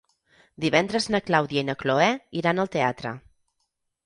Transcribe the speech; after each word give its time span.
Divendres 0.65 1.07
na 1.15 1.21
Clàudia 1.27 1.63
i 1.65 1.67
na 1.67 1.75
Cloè 1.83 2.09
iran 2.43 2.63
al 2.65 2.73
teatre. 2.79 3.15